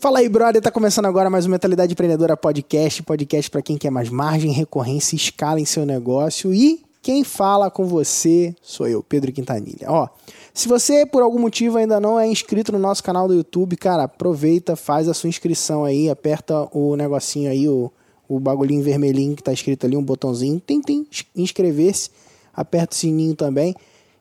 Fala 0.00 0.20
aí, 0.20 0.30
brother. 0.30 0.62
Tá 0.62 0.70
começando 0.70 1.04
agora 1.04 1.28
mais 1.28 1.44
um 1.44 1.50
Mentalidade 1.50 1.92
Empreendedora 1.92 2.34
Podcast. 2.34 3.02
Podcast 3.02 3.50
para 3.50 3.60
quem 3.60 3.76
quer 3.76 3.90
mais 3.90 4.08
margem, 4.08 4.50
recorrência 4.50 5.14
escala 5.14 5.60
em 5.60 5.66
seu 5.66 5.84
negócio. 5.84 6.54
E 6.54 6.82
quem 7.02 7.22
fala 7.22 7.70
com 7.70 7.84
você 7.84 8.56
sou 8.62 8.88
eu, 8.88 9.02
Pedro 9.02 9.30
Quintanilha. 9.30 9.90
Ó, 9.90 10.08
se 10.54 10.68
você 10.68 11.04
por 11.04 11.22
algum 11.22 11.38
motivo 11.38 11.76
ainda 11.76 12.00
não 12.00 12.18
é 12.18 12.26
inscrito 12.26 12.72
no 12.72 12.78
nosso 12.78 13.04
canal 13.04 13.28
do 13.28 13.34
YouTube, 13.34 13.76
cara, 13.76 14.04
aproveita, 14.04 14.74
faz 14.74 15.06
a 15.06 15.12
sua 15.12 15.28
inscrição 15.28 15.84
aí, 15.84 16.08
aperta 16.08 16.66
o 16.72 16.96
negocinho 16.96 17.50
aí, 17.50 17.68
o, 17.68 17.92
o 18.26 18.40
bagulhinho 18.40 18.82
vermelhinho 18.82 19.36
que 19.36 19.42
tá 19.42 19.52
escrito 19.52 19.84
ali, 19.84 19.98
um 19.98 20.02
botãozinho, 20.02 20.58
tem, 20.60 20.80
tem, 20.80 21.06
inscrever-se, 21.36 22.08
aperta 22.54 22.94
o 22.94 22.98
sininho 22.98 23.36
também 23.36 23.74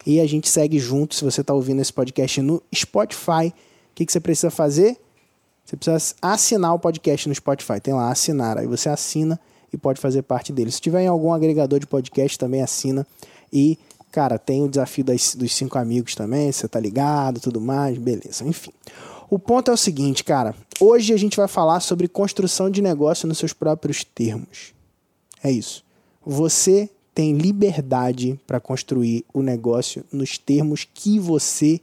e 0.06 0.20
a 0.20 0.28
gente 0.28 0.50
segue 0.50 0.78
junto. 0.78 1.16
Se 1.16 1.24
você 1.24 1.42
tá 1.42 1.54
ouvindo 1.54 1.82
esse 1.82 1.94
podcast 1.94 2.42
no 2.42 2.62
Spotify, 2.76 3.48
o 3.48 3.54
que, 3.96 4.06
que 4.06 4.12
você 4.12 4.20
precisa 4.20 4.52
fazer? 4.52 4.98
Você 5.70 5.78
precisa 5.78 6.16
assinar 6.20 6.74
o 6.74 6.80
podcast 6.80 7.30
no 7.30 7.36
Spotify. 7.36 7.80
Tem 7.80 7.94
lá, 7.94 8.10
assinar. 8.10 8.58
Aí 8.58 8.66
você 8.66 8.90
assina 8.90 9.40
e 9.72 9.78
pode 9.78 10.02
fazer 10.02 10.24
parte 10.24 10.52
dele. 10.52 10.72
Se 10.72 10.82
tiver 10.82 11.04
em 11.04 11.08
algum 11.08 11.32
agregador 11.32 11.80
de 11.80 11.86
podcast, 11.86 12.40
também 12.40 12.64
assina. 12.64 13.06
E, 13.54 13.78
cara, 14.12 14.40
tem 14.40 14.64
o 14.64 14.68
desafio 14.68 15.04
das, 15.04 15.36
dos 15.36 15.54
cinco 15.54 15.78
amigos 15.78 16.16
também. 16.16 16.52
Você 16.52 16.68
tá 16.68 16.80
ligado, 16.80 17.40
tudo 17.40 17.62
mais. 17.62 18.00
Beleza, 18.00 18.44
enfim. 18.44 18.72
O 19.30 19.38
ponto 19.38 19.70
é 19.70 19.74
o 19.74 19.78
seguinte, 19.78 20.24
cara. 20.24 20.56
Hoje 20.80 21.14
a 21.14 21.18
gente 21.18 21.38
vai 21.38 21.48
falar 21.48 21.82
sobre 21.82 22.08
construção 22.08 22.68
de 22.68 22.82
negócio 22.82 23.28
nos 23.28 23.38
seus 23.38 23.54
próprios 23.54 24.04
termos. 24.04 24.74
É 25.44 25.52
isso. 25.52 25.86
Você 26.26 26.90
tem 27.14 27.34
liberdade 27.34 28.40
para 28.48 28.60
construir 28.60 29.24
o 29.32 29.44
negócio 29.44 30.04
nos 30.12 30.36
termos 30.36 30.88
que 30.92 31.20
você 31.20 31.80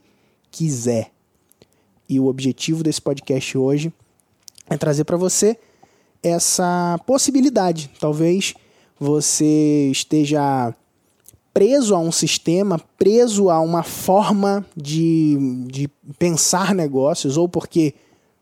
quiser. 0.51 1.11
E 2.09 2.19
o 2.19 2.27
objetivo 2.27 2.83
desse 2.83 3.01
podcast 3.01 3.57
hoje 3.57 3.91
é 4.69 4.77
trazer 4.77 5.03
para 5.03 5.17
você 5.17 5.57
essa 6.23 6.99
possibilidade. 7.05 7.89
Talvez 7.99 8.53
você 8.99 9.89
esteja 9.91 10.73
preso 11.53 11.95
a 11.95 11.99
um 11.99 12.11
sistema, 12.11 12.79
preso 12.97 13.49
a 13.49 13.59
uma 13.59 13.83
forma 13.83 14.65
de, 14.75 15.65
de 15.67 15.87
pensar 16.19 16.73
negócios, 16.73 17.35
ou 17.35 17.49
porque 17.49 17.95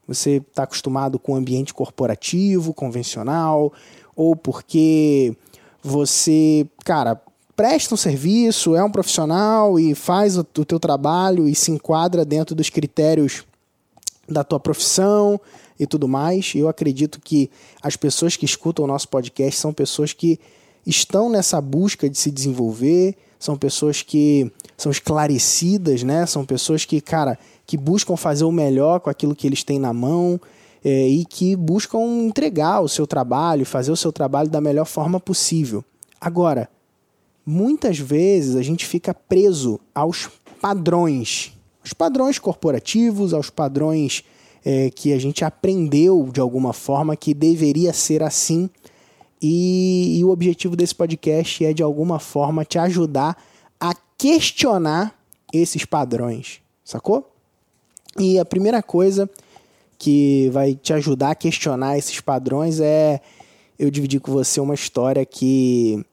você 0.07 0.37
está 0.37 0.63
acostumado 0.63 1.17
com 1.17 1.33
o 1.33 1.35
ambiente 1.35 1.73
corporativo, 1.73 2.73
convencional, 2.73 3.71
ou 4.15 4.35
porque 4.35 5.35
você, 5.81 6.67
cara, 6.83 7.19
presta 7.55 7.93
um 7.93 7.97
serviço, 7.97 8.75
é 8.75 8.83
um 8.83 8.91
profissional 8.91 9.79
e 9.79 9.95
faz 9.95 10.37
o, 10.37 10.41
o 10.41 10.65
teu 10.65 10.79
trabalho 10.79 11.47
e 11.47 11.55
se 11.55 11.71
enquadra 11.71 12.25
dentro 12.25 12.53
dos 12.53 12.69
critérios 12.69 13.45
da 14.27 14.43
tua 14.43 14.59
profissão 14.59 15.39
e 15.79 15.85
tudo 15.85 16.07
mais. 16.07 16.53
Eu 16.55 16.67
acredito 16.67 17.19
que 17.21 17.49
as 17.81 17.95
pessoas 17.95 18.35
que 18.35 18.45
escutam 18.45 18.85
o 18.85 18.87
nosso 18.87 19.07
podcast 19.07 19.59
são 19.59 19.73
pessoas 19.73 20.13
que 20.13 20.39
estão 20.85 21.29
nessa 21.29 21.59
busca 21.59 22.09
de 22.09 22.17
se 22.17 22.29
desenvolver, 22.29 23.15
são 23.39 23.57
pessoas 23.57 24.01
que 24.01 24.51
são 24.77 24.91
esclarecidas, 24.91 26.03
né? 26.03 26.25
São 26.25 26.45
pessoas 26.45 26.85
que, 26.85 27.01
cara, 27.01 27.37
que 27.65 27.77
buscam 27.77 28.15
fazer 28.15 28.43
o 28.43 28.51
melhor 28.51 28.99
com 28.99 29.09
aquilo 29.09 29.35
que 29.35 29.47
eles 29.47 29.63
têm 29.63 29.79
na 29.79 29.93
mão 29.93 30.39
é, 30.83 31.07
e 31.07 31.25
que 31.25 31.55
buscam 31.55 31.99
entregar 32.23 32.81
o 32.81 32.87
seu 32.87 33.07
trabalho, 33.07 33.65
fazer 33.65 33.91
o 33.91 33.95
seu 33.95 34.11
trabalho 34.11 34.49
da 34.49 34.61
melhor 34.61 34.85
forma 34.85 35.19
possível. 35.19 35.83
Agora, 36.19 36.69
muitas 37.45 37.97
vezes 37.97 38.55
a 38.55 38.61
gente 38.61 38.85
fica 38.85 39.13
preso 39.13 39.79
aos 39.93 40.29
padrões 40.61 41.54
aos 41.85 41.93
padrões 41.93 42.39
corporativos, 42.39 43.31
aos 43.31 43.51
padrões 43.51 44.23
é, 44.65 44.89
que 44.89 45.13
a 45.13 45.19
gente 45.19 45.45
aprendeu 45.45 46.27
de 46.33 46.41
alguma 46.41 46.73
forma 46.73 47.15
que 47.15 47.31
deveria 47.31 47.93
ser 47.93 48.23
assim. 48.23 48.67
E, 49.39 50.17
e 50.17 50.25
o 50.25 50.29
objetivo 50.29 50.75
desse 50.75 50.95
podcast 50.95 51.63
é, 51.63 51.71
de 51.71 51.83
alguma 51.83 52.17
forma, 52.17 52.65
te 52.65 52.79
ajudar 52.79 53.37
a 53.79 53.93
questionar 54.17 55.15
esses 55.53 55.85
padrões, 55.85 56.59
sacou? 56.83 57.31
E 58.17 58.39
a 58.39 58.45
primeira 58.45 58.81
coisa 58.81 59.29
que 59.99 60.49
vai 60.51 60.73
te 60.73 60.91
ajudar 60.91 61.31
a 61.31 61.35
questionar 61.35 61.99
esses 61.99 62.19
padrões 62.19 62.79
é 62.79 63.21
eu 63.77 63.91
dividir 63.91 64.19
com 64.19 64.31
você 64.31 64.59
uma 64.59 64.73
história 64.73 65.23
que 65.23 66.03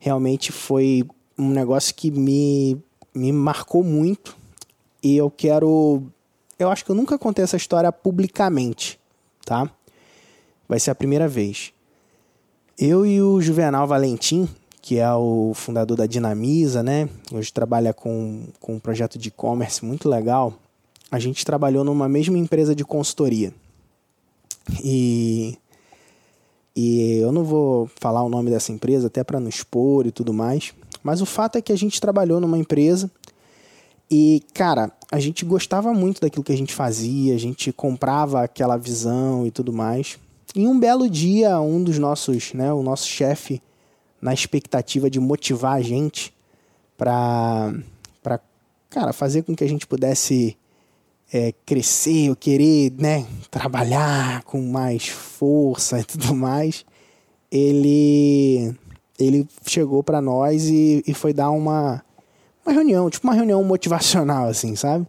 realmente 0.00 0.50
foi 0.50 1.04
um 1.38 1.50
negócio 1.50 1.94
que 1.94 2.10
me, 2.10 2.76
me 3.14 3.30
marcou 3.30 3.84
muito 3.84 4.39
e 5.02 5.16
eu 5.16 5.30
quero. 5.30 6.02
Eu 6.58 6.70
acho 6.70 6.84
que 6.84 6.90
eu 6.90 6.94
nunca 6.94 7.18
contei 7.18 7.42
essa 7.42 7.56
história 7.56 7.90
publicamente, 7.90 8.98
tá? 9.44 9.70
Vai 10.68 10.78
ser 10.78 10.90
a 10.90 10.94
primeira 10.94 11.26
vez. 11.26 11.72
Eu 12.78 13.04
e 13.04 13.20
o 13.20 13.40
Juvenal 13.40 13.86
Valentim, 13.86 14.48
que 14.80 14.98
é 14.98 15.12
o 15.12 15.52
fundador 15.54 15.96
da 15.96 16.06
Dinamisa, 16.06 16.82
né? 16.82 17.08
Hoje 17.32 17.52
trabalha 17.52 17.92
com, 17.92 18.46
com 18.58 18.74
um 18.74 18.78
projeto 18.78 19.18
de 19.18 19.28
e-commerce 19.28 19.84
muito 19.84 20.08
legal. 20.08 20.54
A 21.10 21.18
gente 21.18 21.44
trabalhou 21.44 21.84
numa 21.84 22.08
mesma 22.08 22.38
empresa 22.38 22.74
de 22.74 22.84
consultoria. 22.84 23.52
E, 24.82 25.58
e 26.74 27.18
eu 27.18 27.32
não 27.32 27.44
vou 27.44 27.90
falar 28.00 28.22
o 28.22 28.28
nome 28.28 28.50
dessa 28.50 28.70
empresa, 28.70 29.08
até 29.08 29.24
para 29.24 29.40
não 29.40 29.48
expor 29.48 30.06
e 30.06 30.12
tudo 30.12 30.32
mais. 30.32 30.72
Mas 31.02 31.20
o 31.20 31.26
fato 31.26 31.56
é 31.56 31.62
que 31.62 31.72
a 31.72 31.76
gente 31.76 32.00
trabalhou 32.00 32.40
numa 32.40 32.58
empresa 32.58 33.10
e, 34.10 34.42
cara, 34.52 34.90
a 35.12 35.20
gente 35.20 35.44
gostava 35.44 35.94
muito 35.94 36.20
daquilo 36.20 36.42
que 36.42 36.52
a 36.52 36.56
gente 36.56 36.74
fazia, 36.74 37.34
a 37.34 37.38
gente 37.38 37.72
comprava 37.72 38.42
aquela 38.42 38.76
visão 38.76 39.46
e 39.46 39.52
tudo 39.52 39.72
mais. 39.72 40.18
E 40.54 40.66
um 40.66 40.78
belo 40.80 41.08
dia, 41.08 41.60
um 41.60 41.82
dos 41.82 41.96
nossos, 41.96 42.52
né, 42.52 42.72
o 42.72 42.82
nosso 42.82 43.06
chefe, 43.06 43.62
na 44.20 44.34
expectativa 44.34 45.08
de 45.08 45.20
motivar 45.20 45.76
a 45.76 45.80
gente 45.80 46.34
para, 46.96 47.72
para 48.20 48.40
cara, 48.90 49.12
fazer 49.12 49.42
com 49.42 49.54
que 49.54 49.62
a 49.62 49.68
gente 49.68 49.86
pudesse 49.86 50.56
é, 51.32 51.54
crescer, 51.64 52.30
ou 52.30 52.36
querer, 52.36 52.92
né, 52.98 53.24
trabalhar 53.48 54.42
com 54.42 54.60
mais 54.60 55.06
força 55.06 56.00
e 56.00 56.04
tudo 56.04 56.34
mais, 56.34 56.84
ele, 57.50 58.74
ele 59.18 59.46
chegou 59.64 60.02
para 60.02 60.20
nós 60.20 60.64
e, 60.64 61.02
e 61.06 61.14
foi 61.14 61.32
dar 61.32 61.50
uma 61.50 62.02
uma 62.64 62.72
reunião, 62.72 63.08
tipo 63.10 63.26
uma 63.26 63.34
reunião 63.34 63.62
motivacional, 63.64 64.48
assim, 64.48 64.76
sabe? 64.76 65.06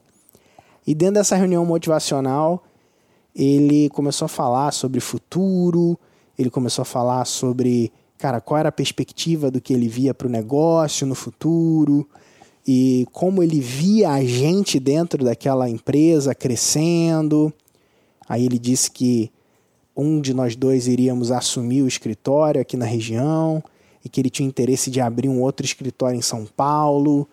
E 0.85 0.95
dentro 0.95 1.15
dessa 1.15 1.35
reunião 1.35 1.65
motivacional, 1.65 2.63
ele 3.35 3.89
começou 3.89 4.25
a 4.25 4.29
falar 4.29 4.71
sobre 4.71 4.99
futuro, 4.99 5.97
ele 6.37 6.49
começou 6.49 6.81
a 6.81 6.85
falar 6.85 7.25
sobre, 7.25 7.91
cara, 8.17 8.41
qual 8.41 8.59
era 8.59 8.69
a 8.69 8.71
perspectiva 8.71 9.51
do 9.51 9.61
que 9.61 9.73
ele 9.73 9.87
via 9.87 10.13
para 10.13 10.27
o 10.27 10.31
negócio 10.31 11.05
no 11.05 11.15
futuro 11.15 12.07
e 12.67 13.07
como 13.11 13.41
ele 13.41 13.59
via 13.59 14.11
a 14.11 14.23
gente 14.23 14.79
dentro 14.79 15.23
daquela 15.23 15.69
empresa 15.69 16.33
crescendo. 16.33 17.53
Aí 18.27 18.45
ele 18.45 18.59
disse 18.59 18.89
que 18.89 19.31
um 19.95 20.21
de 20.21 20.33
nós 20.33 20.55
dois 20.55 20.87
iríamos 20.87 21.31
assumir 21.31 21.81
o 21.81 21.87
escritório 21.87 22.61
aqui 22.61 22.77
na 22.77 22.85
região 22.85 23.63
e 24.03 24.09
que 24.09 24.19
ele 24.19 24.29
tinha 24.29 24.47
interesse 24.47 24.89
de 24.89 24.99
abrir 24.99 25.29
um 25.29 25.41
outro 25.41 25.65
escritório 25.65 26.17
em 26.17 26.21
São 26.21 26.45
Paulo 26.45 27.27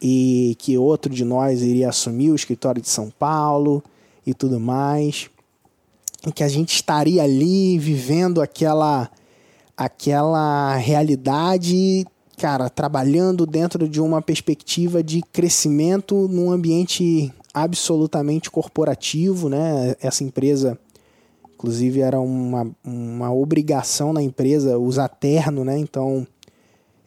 e 0.00 0.56
que 0.58 0.76
outro 0.76 1.12
de 1.12 1.24
nós 1.24 1.62
iria 1.62 1.88
assumir 1.88 2.30
o 2.30 2.34
escritório 2.34 2.82
de 2.82 2.88
São 2.88 3.10
Paulo 3.10 3.82
e 4.26 4.34
tudo 4.34 4.58
mais, 4.58 5.28
e 6.26 6.32
que 6.32 6.42
a 6.42 6.48
gente 6.48 6.74
estaria 6.74 7.22
ali 7.22 7.78
vivendo 7.78 8.40
aquela 8.40 9.10
aquela 9.76 10.76
realidade, 10.76 12.06
cara, 12.38 12.70
trabalhando 12.70 13.44
dentro 13.44 13.88
de 13.88 14.00
uma 14.00 14.22
perspectiva 14.22 15.02
de 15.02 15.20
crescimento 15.20 16.28
num 16.28 16.50
ambiente 16.50 17.32
absolutamente 17.52 18.50
corporativo, 18.50 19.48
né? 19.48 19.96
Essa 20.00 20.22
empresa 20.22 20.78
inclusive 21.54 22.00
era 22.00 22.20
uma, 22.20 22.70
uma 22.84 23.32
obrigação 23.32 24.12
na 24.12 24.22
empresa 24.22 24.78
usar 24.78 25.08
terno, 25.08 25.64
né? 25.64 25.78
Então 25.78 26.26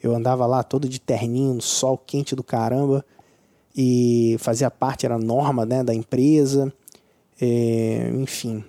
eu 0.02 0.16
andava 0.16 0.46
lá 0.46 0.64
todo 0.64 0.88
de 0.88 1.00
terninho, 1.00 1.56
no 1.56 1.62
sol 1.62 1.98
quente 1.98 2.36
do 2.36 2.44
caramba, 2.44 3.06
e 3.76 4.36
fazia 4.40 4.72
parte, 4.72 5.06
era 5.06 5.18
norma 5.18 5.66
né, 5.66 5.84
da 5.84 5.94
empresa, 5.94 6.74
é, 7.40 8.12
enfim. 8.16 8.64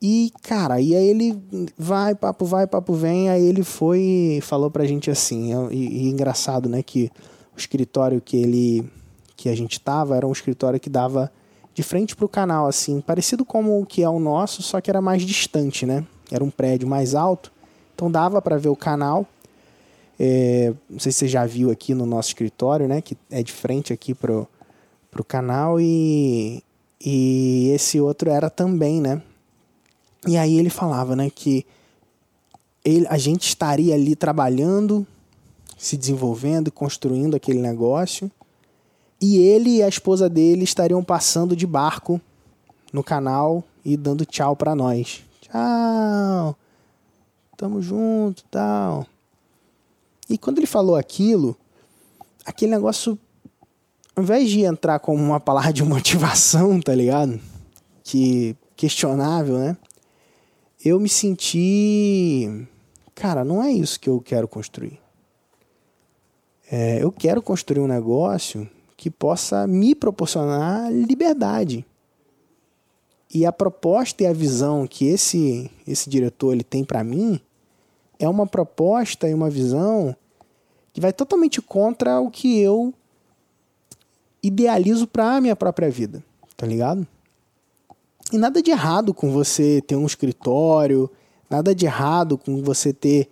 E, 0.00 0.32
cara, 0.42 0.80
e 0.80 0.94
aí 0.94 1.08
ele 1.08 1.42
vai, 1.76 2.14
papo 2.14 2.44
vai, 2.44 2.66
papo 2.66 2.92
vem, 2.94 3.28
aí 3.28 3.42
ele 3.42 3.62
foi 3.62 4.00
e 4.38 4.40
falou 4.40 4.70
pra 4.70 4.86
gente 4.86 5.10
assim, 5.10 5.52
e, 5.70 6.04
e 6.04 6.08
engraçado, 6.08 6.68
né, 6.68 6.82
que 6.82 7.10
o 7.54 7.58
escritório 7.58 8.20
que 8.20 8.36
ele, 8.36 8.90
que 9.36 9.48
a 9.48 9.56
gente 9.56 9.80
tava, 9.80 10.16
era 10.16 10.26
um 10.26 10.32
escritório 10.32 10.78
que 10.78 10.90
dava 10.90 11.32
de 11.74 11.82
frente 11.82 12.14
pro 12.14 12.28
canal, 12.28 12.66
assim, 12.66 13.00
parecido 13.00 13.44
como 13.44 13.80
o 13.80 13.86
que 13.86 14.02
é 14.02 14.08
o 14.08 14.18
nosso, 14.18 14.62
só 14.62 14.80
que 14.80 14.90
era 14.90 15.00
mais 15.00 15.22
distante, 15.22 15.84
né, 15.86 16.06
era 16.30 16.44
um 16.44 16.50
prédio 16.50 16.86
mais 16.86 17.14
alto, 17.14 17.50
então 17.94 18.10
dava 18.10 18.40
para 18.42 18.58
ver 18.58 18.68
o 18.68 18.76
canal, 18.76 19.26
é, 20.18 20.72
não 20.88 20.98
sei 20.98 21.12
se 21.12 21.18
você 21.18 21.28
já 21.28 21.44
viu 21.44 21.70
aqui 21.70 21.94
no 21.94 22.06
nosso 22.06 22.30
escritório, 22.30 22.88
né? 22.88 23.00
Que 23.00 23.16
é 23.30 23.42
de 23.42 23.52
frente 23.52 23.92
aqui 23.92 24.14
pro, 24.14 24.48
pro 25.10 25.24
canal 25.24 25.80
e, 25.80 26.62
E 27.00 27.70
esse 27.74 28.00
outro 28.00 28.30
era 28.30 28.48
também, 28.48 29.00
né? 29.00 29.22
E 30.26 30.36
aí 30.36 30.58
ele 30.58 30.70
falava, 30.70 31.14
né, 31.14 31.30
que 31.30 31.64
ele, 32.84 33.06
a 33.08 33.16
gente 33.16 33.46
estaria 33.46 33.94
ali 33.94 34.16
trabalhando, 34.16 35.06
se 35.76 35.96
desenvolvendo 35.96 36.68
e 36.68 36.72
construindo 36.72 37.36
aquele 37.36 37.60
negócio, 37.60 38.30
e 39.20 39.38
ele 39.38 39.76
e 39.76 39.82
a 39.82 39.88
esposa 39.88 40.28
dele 40.28 40.64
estariam 40.64 41.02
passando 41.02 41.54
de 41.54 41.66
barco 41.66 42.20
no 42.92 43.04
canal 43.04 43.62
e 43.84 43.96
dando 43.96 44.26
tchau 44.26 44.56
para 44.56 44.74
nós. 44.74 45.22
Tchau. 45.40 46.56
Tamo 47.56 47.80
junto, 47.80 48.44
tal. 48.50 49.06
E 50.28 50.36
quando 50.36 50.58
ele 50.58 50.66
falou 50.66 50.96
aquilo, 50.96 51.56
aquele 52.44 52.70
negócio 52.70 53.18
ao 54.16 54.22
invés 54.22 54.48
de 54.48 54.62
entrar 54.62 54.98
como 54.98 55.22
uma 55.22 55.38
palavra 55.38 55.72
de 55.72 55.84
motivação, 55.84 56.80
tá 56.80 56.94
ligado? 56.94 57.38
Que 58.02 58.56
questionável, 58.74 59.58
né? 59.58 59.76
Eu 60.82 60.98
me 60.98 61.08
senti, 61.08 62.66
cara, 63.14 63.44
não 63.44 63.62
é 63.62 63.70
isso 63.70 63.98
que 64.00 64.08
eu 64.08 64.20
quero 64.20 64.48
construir. 64.48 64.98
É, 66.70 67.02
eu 67.02 67.12
quero 67.12 67.42
construir 67.42 67.80
um 67.80 67.86
negócio 67.86 68.68
que 68.96 69.10
possa 69.10 69.66
me 69.66 69.94
proporcionar 69.94 70.90
liberdade. 70.92 71.84
E 73.32 73.44
a 73.44 73.52
proposta 73.52 74.22
e 74.22 74.26
a 74.26 74.32
visão 74.32 74.86
que 74.86 75.06
esse 75.06 75.70
esse 75.86 76.08
diretor 76.08 76.52
ele 76.52 76.64
tem 76.64 76.84
para 76.84 77.04
mim 77.04 77.40
é 78.18 78.28
uma 78.28 78.46
proposta 78.46 79.28
e 79.28 79.34
uma 79.34 79.50
visão 79.50 80.14
que 80.92 81.00
vai 81.00 81.12
totalmente 81.12 81.60
contra 81.60 82.20
o 82.20 82.30
que 82.30 82.58
eu 82.58 82.94
idealizo 84.42 85.06
para 85.06 85.36
a 85.36 85.40
minha 85.40 85.56
própria 85.56 85.90
vida, 85.90 86.22
tá 86.56 86.66
ligado? 86.66 87.06
E 88.32 88.38
nada 88.38 88.62
de 88.62 88.70
errado 88.70 89.14
com 89.14 89.30
você 89.30 89.82
ter 89.86 89.96
um 89.96 90.06
escritório, 90.06 91.10
nada 91.48 91.74
de 91.74 91.86
errado 91.86 92.36
com 92.36 92.62
você 92.62 92.92
ter 92.92 93.28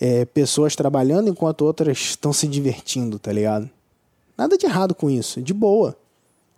é, 0.00 0.24
pessoas 0.24 0.74
trabalhando 0.74 1.28
enquanto 1.28 1.62
outras 1.62 1.98
estão 1.98 2.32
se 2.32 2.46
divertindo, 2.46 3.18
tá 3.18 3.32
ligado? 3.32 3.70
Nada 4.36 4.56
de 4.56 4.66
errado 4.66 4.94
com 4.94 5.10
isso, 5.10 5.40
de 5.42 5.52
boa. 5.52 5.96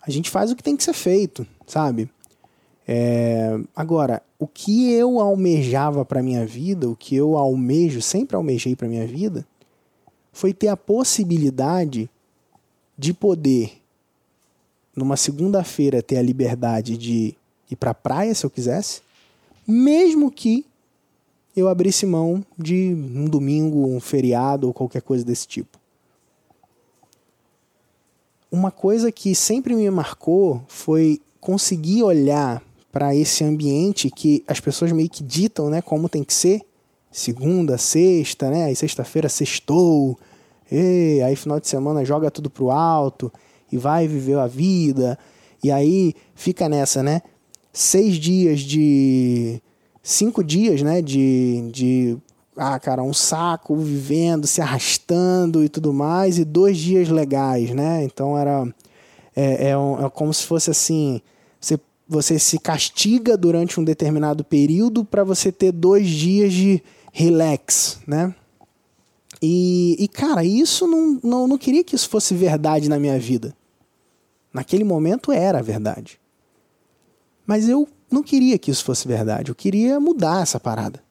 A 0.01 0.11
gente 0.11 0.31
faz 0.31 0.51
o 0.51 0.57
que 0.57 0.63
tem 0.63 0.77
que 0.77 0.85
ser 0.85 0.93
feito, 0.93 1.47
sabe? 1.67 2.09
É... 2.87 3.58
Agora, 3.75 4.23
o 4.38 4.46
que 4.46 4.90
eu 4.93 5.20
almejava 5.20 6.05
para 6.05 6.23
minha 6.23 6.44
vida, 6.44 6.88
o 6.88 6.96
que 6.96 7.14
eu 7.14 7.37
almejo, 7.37 8.02
sempre 8.02 8.37
almejei 8.37 8.75
para 8.75 8.88
minha 8.88 9.06
vida, 9.06 9.46
foi 10.32 10.52
ter 10.52 10.69
a 10.69 10.76
possibilidade 10.76 12.11
de 12.96 13.12
poder, 13.12 13.81
numa 14.96 15.17
segunda-feira, 15.17 16.02
ter 16.02 16.17
a 16.17 16.23
liberdade 16.23 16.96
de 16.96 17.34
ir 17.70 17.76
para 17.76 17.90
a 17.90 17.94
praia 17.94 18.34
se 18.34 18.44
eu 18.44 18.50
quisesse, 18.50 19.02
mesmo 19.67 20.31
que 20.31 20.67
eu 21.55 21.69
abrisse 21.69 22.06
mão 22.06 22.44
de 22.58 22.94
um 22.94 23.26
domingo, 23.26 23.87
um 23.87 24.00
feriado 24.00 24.67
ou 24.67 24.75
qualquer 24.75 25.02
coisa 25.02 25.25
desse 25.25 25.46
tipo. 25.46 25.79
Uma 28.50 28.70
coisa 28.70 29.11
que 29.11 29.34
sempre 29.34 29.75
me 29.75 29.88
marcou 29.90 30.62
foi 30.69 31.20
conseguir 31.40 32.02
olhar 32.02 32.62
para 32.93 33.17
esse 33.17 33.43
ambiente 33.43 34.11
que 34.11 34.44
as 34.47 34.61
pessoas 34.61 34.93
meio 34.93 35.09
que 35.09 35.25
ditam, 35.25 35.71
né, 35.71 35.81
como 35.81 36.09
tem 36.09 36.23
que 36.23 36.35
ser. 36.35 36.61
Segunda, 37.11 37.77
sexta, 37.77 38.50
né? 38.50 38.65
Aí 38.65 38.77
sexta-feira 38.77 39.29
sextou, 39.29 40.19
e 40.71 41.21
aí 41.23 41.37
final 41.37 41.61
de 41.61 41.69
semana 41.69 42.05
joga 42.05 42.31
tudo 42.31 42.49
pro 42.49 42.71
alto 42.71 43.31
e 43.71 43.77
vai 43.77 44.09
viver 44.09 44.39
a 44.39 44.47
vida. 44.47 45.19
E 45.62 45.71
aí 45.71 46.15
fica 46.35 46.69
nessa, 46.69 47.03
né? 47.03 47.21
Seis 47.73 48.17
dias 48.17 48.61
de. 48.61 49.62
Cinco 50.03 50.43
dias, 50.43 50.83
né? 50.83 51.03
De. 51.03 51.71
de 51.71 52.19
ah, 52.56 52.79
cara, 52.79 53.03
um 53.03 53.15
saco 53.15 53.77
vivendo, 53.77 54.47
se 54.47 54.61
arrastando 54.61 55.65
e 55.65 55.69
tudo 55.69 55.93
mais, 55.93 56.39
e 56.39 56.44
dois 56.44 56.79
dias 56.79 57.09
legais, 57.09 57.71
né? 57.71 58.05
Então 58.05 58.37
era. 58.37 58.67
É, 59.37 59.69
é, 59.69 59.71
é 59.71 60.11
como 60.12 60.33
se 60.33 60.47
fosse 60.47 60.71
assim: 60.71 61.21
você, 61.61 61.79
você 62.12 62.38
se 62.38 62.59
castiga 62.59 63.37
durante 63.37 63.81
um 63.81 63.85
determinado 63.85 64.44
período 64.44 65.05
para 65.05 65.25
você 65.25 65.50
ter 65.50 65.73
dois 65.73 66.06
dias 66.09 66.53
de 66.53 66.82
relax, 67.12 67.99
né? 68.06 68.35
E, 69.41 69.97
e 69.99 70.06
cara, 70.06 70.44
isso 70.44 70.87
não, 70.87 71.19
não, 71.23 71.49
não 71.49 71.59
queria 71.59 71.82
que 71.82 71.97
isso 71.97 72.09
fosse 72.09 72.35
verdade 72.35 72.88
na 72.88 72.99
minha 72.99 73.19
vida. 73.19 73.56
Naquele 74.53 74.85
momento 74.85 75.32
era 75.32 75.62
verdade. 75.62 76.20
Mas 77.44 77.69
eu 77.69 77.88
não 78.11 78.23
queria 78.23 78.58
que 78.58 78.70
isso 78.70 78.85
fosse 78.85 79.08
verdade. 79.08 79.50
Eu 79.50 79.55
queria 79.55 79.99
mudar 79.99 80.43
essa 80.43 80.61
parada. 80.61 81.03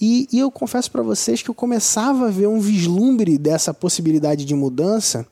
E, 0.00 0.28
e 0.30 0.38
eu 0.38 0.50
confesso 0.50 0.90
para 0.90 1.02
vocês 1.02 1.40
que 1.40 1.48
eu 1.48 1.54
começava 1.54 2.26
a 2.26 2.30
ver 2.30 2.46
um 2.46 2.60
vislumbre 2.60 3.38
dessa 3.38 3.72
possibilidade 3.72 4.44
de 4.44 4.54
mudança 4.54 5.26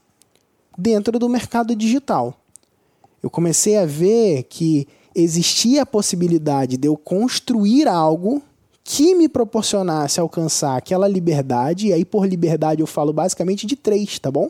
dentro 0.79 1.19
do 1.19 1.29
mercado 1.29 1.75
digital. 1.77 2.41
Eu 3.27 3.31
comecei 3.31 3.77
a 3.77 3.85
ver 3.85 4.45
que 4.45 4.87
existia 5.13 5.83
a 5.83 5.87
possibilidade 5.87 6.77
de 6.77 6.87
eu 6.87 6.97
construir 6.97 7.89
algo 7.89 8.41
que 8.85 9.17
me 9.17 9.29
proporcionasse 9.29 10.21
alcançar 10.21 10.77
aquela 10.77 11.09
liberdade, 11.09 11.89
e 11.89 11.93
aí 11.93 12.05
por 12.05 12.25
liberdade 12.25 12.83
eu 12.83 12.87
falo 12.87 13.13
basicamente 13.13 13.67
de 13.67 13.75
três, 13.75 14.21
tá 14.21 14.31
bom? 14.31 14.49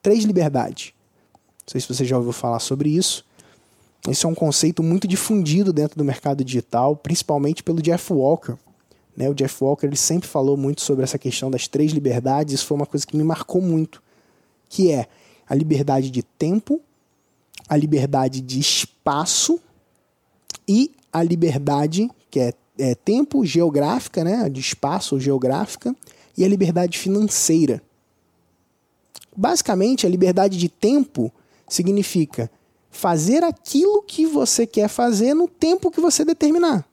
Três 0.00 0.24
liberdades. 0.24 0.94
Não 1.34 1.72
sei 1.72 1.78
se 1.78 1.86
você 1.86 2.06
já 2.06 2.16
ouviu 2.16 2.32
falar 2.32 2.58
sobre 2.58 2.88
isso. 2.88 3.22
Esse 4.08 4.24
é 4.24 4.28
um 4.30 4.34
conceito 4.34 4.82
muito 4.82 5.06
difundido 5.06 5.70
dentro 5.70 5.98
do 5.98 6.04
mercado 6.04 6.42
digital, 6.42 6.96
principalmente 6.96 7.62
pelo 7.62 7.82
Jeff 7.82 8.10
Walker. 8.10 8.54
Né? 9.14 9.28
O 9.28 9.34
Jeff 9.34 9.62
Walker 9.62 9.86
ele 9.86 9.94
sempre 9.94 10.26
falou 10.26 10.56
muito 10.56 10.80
sobre 10.80 11.04
essa 11.04 11.18
questão 11.18 11.50
das 11.50 11.68
três 11.68 11.92
liberdades, 11.92 12.54
isso 12.54 12.64
foi 12.64 12.78
uma 12.78 12.86
coisa 12.86 13.06
que 13.06 13.14
me 13.14 13.24
marcou 13.24 13.60
muito, 13.60 14.02
que 14.70 14.90
é 14.90 15.06
a 15.46 15.54
liberdade 15.54 16.10
de 16.10 16.22
tempo, 16.22 16.80
a 17.68 17.76
liberdade 17.76 18.40
de 18.40 18.58
espaço 18.58 19.60
e 20.68 20.92
a 21.12 21.22
liberdade, 21.22 22.08
que 22.30 22.40
é 22.40 22.52
é, 22.78 22.94
tempo 22.94 23.44
geográfica, 23.44 24.22
né, 24.22 24.48
de 24.48 24.60
espaço 24.60 25.18
geográfica, 25.18 25.94
e 26.36 26.44
a 26.44 26.48
liberdade 26.48 26.98
financeira. 26.98 27.82
Basicamente, 29.34 30.06
a 30.06 30.08
liberdade 30.08 30.58
de 30.58 30.68
tempo 30.68 31.32
significa 31.68 32.50
fazer 32.90 33.42
aquilo 33.42 34.02
que 34.02 34.26
você 34.26 34.66
quer 34.66 34.88
fazer 34.88 35.34
no 35.34 35.48
tempo 35.48 35.90
que 35.90 36.00
você 36.00 36.24
determinar. 36.24 36.86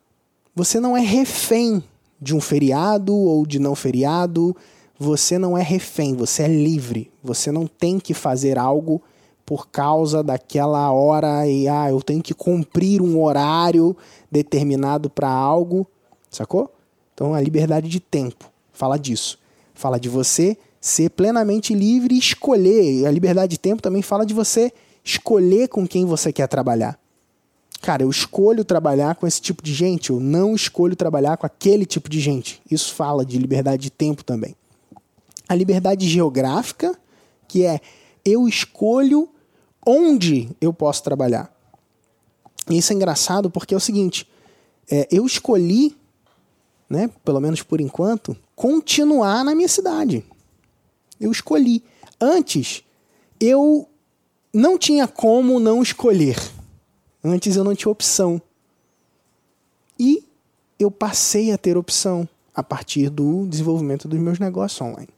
Você 0.56 0.80
não 0.80 0.96
é 0.96 1.01
refém 1.01 1.84
de 2.22 2.36
um 2.36 2.42
feriado 2.42 3.13
ou 3.13 3.46
de 3.46 3.60
não 3.60 3.75
feriado, 3.75 4.56
você 4.98 5.38
não 5.38 5.58
é 5.58 5.62
refém, 5.62 6.15
você 6.15 6.44
é 6.44 6.48
livre. 6.48 7.12
Você 7.22 7.51
não 7.51 7.68
tem 7.68 8.00
que 8.00 8.13
fazer 8.13 8.58
algo 8.58 9.01
por 9.46 9.68
causa 9.68 10.24
daquela 10.24 10.92
hora 10.92 11.48
e 11.48 11.68
ah, 11.68 11.90
eu 11.90 12.02
tenho 12.02 12.22
que 12.22 12.34
cumprir 12.34 13.02
um 13.02 13.22
horário 13.22 13.96
determinado 14.32 15.10
para 15.10 15.30
algo, 15.30 15.86
sacou? 16.30 16.72
Então 17.14 17.34
a 17.34 17.42
liberdade 17.42 17.88
de 17.90 18.00
tempo 18.00 18.50
fala 18.72 18.98
disso. 18.98 19.38
Fala 19.74 20.00
de 20.00 20.10
você 20.10 20.58
ser 20.80 21.10
plenamente 21.12 21.74
livre 21.74 22.16
e 22.16 22.20
escolher. 22.20 23.06
A 23.06 23.12
liberdade 23.12 23.52
de 23.52 23.60
tempo 23.60 23.82
também 23.82 24.02
fala 24.02 24.26
de 24.26 24.34
você 24.34 24.72
escolher 25.04 25.68
com 25.68 25.88
quem 25.88 26.06
você 26.06 26.32
quer 26.32 26.48
trabalhar. 26.48 27.00
Cara, 27.82 28.04
eu 28.04 28.10
escolho 28.10 28.64
trabalhar 28.64 29.16
com 29.16 29.28
esse 29.28 29.42
tipo 29.42 29.62
de 29.62 29.74
gente, 29.74 30.10
eu 30.10 30.20
não 30.20 30.56
escolho 30.56 30.96
trabalhar 30.96 31.36
com 31.36 31.46
aquele 31.46 31.86
tipo 31.86 32.10
de 32.10 32.20
gente. 32.20 32.62
Isso 32.72 32.94
fala 32.94 33.26
de 33.26 33.38
liberdade 33.38 33.84
de 33.84 33.90
tempo 33.90 34.24
também. 34.24 34.56
A 35.50 35.54
liberdade 35.54 36.08
geográfica, 36.08 36.98
que 37.46 37.66
é 37.66 37.82
eu 38.25 38.48
escolho 38.48 39.30
onde 39.86 40.50
eu 40.62 40.74
posso 40.74 41.03
trabalhar. 41.03 41.53
E 42.70 42.77
isso 42.77 42.94
é 42.94 42.96
engraçado 42.96 43.50
porque 43.50 43.74
é 43.74 43.77
o 43.77 43.82
seguinte: 43.82 44.27
é, 44.89 45.08
eu 45.12 45.25
escolhi, 45.25 45.96
né, 46.89 47.10
pelo 47.24 47.39
menos 47.39 47.62
por 47.62 47.82
enquanto, 47.82 48.36
continuar 48.56 49.44
na 49.44 49.56
minha 49.56 49.68
cidade. 49.68 50.25
Eu 51.20 51.32
escolhi. 51.32 51.84
Antes, 52.20 52.84
eu 53.39 53.88
não 54.53 54.77
tinha 54.77 55.08
como 55.08 55.60
não 55.60 55.82
escolher. 55.82 56.38
Antes 57.24 57.56
eu 57.56 57.63
não 57.63 57.75
tinha 57.75 57.92
opção. 57.92 58.42
E 60.00 60.24
eu 60.80 60.92
passei 60.92 61.51
a 61.51 61.58
ter 61.58 61.77
opção 61.77 62.27
a 62.53 62.62
partir 62.62 63.10
do 63.10 63.48
desenvolvimento 63.48 64.08
dos 64.08 64.20
meus 64.20 64.39
negócios 64.39 64.80
online. 64.82 65.10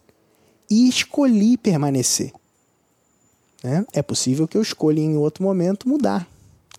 E 0.69 0.87
escolhi 0.87 1.57
permanecer. 1.57 2.31
Né? 3.65 3.83
É 3.93 4.03
possível 4.03 4.47
que 4.47 4.55
eu 4.55 4.61
escolha 4.61 4.99
em 4.99 5.17
outro 5.17 5.43
momento 5.43 5.89
mudar. 5.89 6.27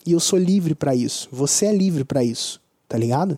E 0.06 0.12
eu 0.12 0.20
sou 0.20 0.38
livre 0.38 0.72
para 0.72 0.94
isso. 0.94 1.28
Você 1.32 1.66
é 1.66 1.72
livre 1.72 2.04
para 2.04 2.22
isso. 2.22 2.62
Tá 2.88 2.96
ligado? 2.96 3.36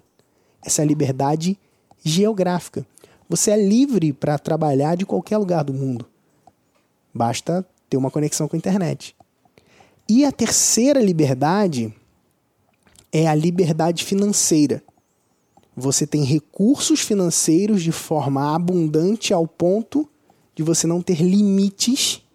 Essa 0.62 0.82
é 0.82 0.84
a 0.84 0.86
liberdade 0.86 1.58
geográfica. 2.04 2.86
Você 3.26 3.50
é 3.50 3.56
livre 3.56 4.12
para 4.12 4.38
trabalhar 4.38 4.96
de 4.96 5.06
qualquer 5.06 5.38
lugar 5.38 5.64
do 5.64 5.72
mundo. 5.72 6.04
Basta 7.14 7.66
ter 7.88 7.96
uma 7.96 8.10
conexão 8.10 8.46
com 8.46 8.54
a 8.54 8.58
internet. 8.58 9.16
E 10.06 10.26
a 10.26 10.30
terceira 10.30 11.00
liberdade 11.00 11.90
é 13.10 13.26
a 13.26 13.34
liberdade 13.34 14.04
financeira. 14.04 14.82
Você 15.74 16.06
tem 16.06 16.22
recursos 16.22 17.00
financeiros 17.00 17.82
de 17.82 17.92
forma 17.92 18.54
abundante 18.54 19.32
ao 19.32 19.46
ponto 19.46 20.06
de 20.54 20.62
você 20.62 20.86
não 20.86 21.00
ter 21.00 21.22
limites 21.22 22.27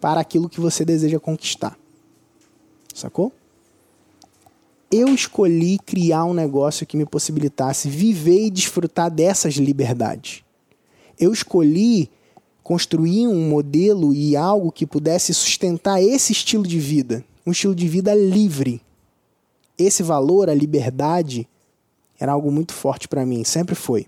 para 0.00 0.20
aquilo 0.20 0.48
que 0.48 0.60
você 0.60 0.84
deseja 0.84 1.18
conquistar. 1.18 1.78
Sacou? 2.94 3.32
Eu 4.90 5.08
escolhi 5.14 5.78
criar 5.78 6.24
um 6.24 6.32
negócio 6.32 6.86
que 6.86 6.96
me 6.96 7.04
possibilitasse 7.04 7.88
viver 7.88 8.46
e 8.46 8.50
desfrutar 8.50 9.10
dessas 9.10 9.54
liberdades. 9.54 10.44
Eu 11.18 11.32
escolhi 11.32 12.10
construir 12.62 13.26
um 13.26 13.48
modelo 13.48 14.12
e 14.12 14.36
algo 14.36 14.72
que 14.72 14.86
pudesse 14.86 15.32
sustentar 15.34 16.02
esse 16.02 16.32
estilo 16.32 16.66
de 16.66 16.78
vida, 16.78 17.24
um 17.44 17.52
estilo 17.52 17.74
de 17.74 17.86
vida 17.88 18.14
livre. 18.14 18.80
Esse 19.78 20.02
valor, 20.02 20.48
a 20.48 20.54
liberdade, 20.54 21.48
era 22.18 22.32
algo 22.32 22.50
muito 22.50 22.72
forte 22.72 23.06
para 23.08 23.26
mim, 23.26 23.44
sempre 23.44 23.74
foi. 23.74 24.06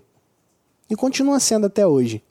E 0.89 0.95
continua 0.95 1.39
sendo 1.39 1.67
até 1.67 1.85
hoje. 1.85 2.23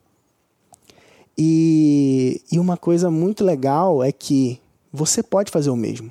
E, 1.39 2.43
e 2.51 2.59
uma 2.59 2.77
coisa 2.77 3.11
muito 3.13 3.45
legal 3.45 4.03
é 4.03 4.11
que 4.11 4.61
você 4.93 5.23
pode 5.23 5.53
fazer 5.53 5.71
o 5.71 5.77
mesmo. 5.77 6.11